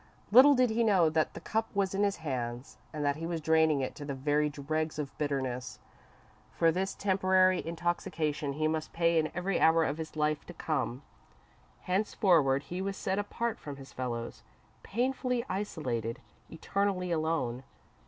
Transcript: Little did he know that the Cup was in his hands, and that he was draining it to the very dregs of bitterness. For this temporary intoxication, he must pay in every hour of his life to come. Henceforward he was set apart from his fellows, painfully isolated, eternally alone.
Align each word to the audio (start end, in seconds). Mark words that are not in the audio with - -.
Little 0.31 0.55
did 0.55 0.71
he 0.71 0.83
know 0.83 1.11
that 1.11 1.35
the 1.35 1.39
Cup 1.39 1.67
was 1.75 1.93
in 1.93 2.01
his 2.01 2.15
hands, 2.15 2.77
and 2.91 3.05
that 3.05 3.17
he 3.17 3.27
was 3.27 3.39
draining 3.39 3.81
it 3.81 3.93
to 3.97 4.03
the 4.03 4.15
very 4.15 4.49
dregs 4.49 4.97
of 4.97 5.15
bitterness. 5.19 5.77
For 6.53 6.71
this 6.71 6.95
temporary 6.95 7.63
intoxication, 7.63 8.53
he 8.53 8.67
must 8.67 8.93
pay 8.93 9.19
in 9.19 9.29
every 9.35 9.59
hour 9.59 9.83
of 9.83 9.99
his 9.99 10.15
life 10.15 10.43
to 10.47 10.55
come. 10.55 11.03
Henceforward 11.81 12.63
he 12.63 12.81
was 12.81 12.97
set 12.97 13.19
apart 13.19 13.59
from 13.59 13.75
his 13.75 13.93
fellows, 13.93 14.41
painfully 14.81 15.45
isolated, 15.47 16.19
eternally 16.49 17.11
alone. 17.11 17.61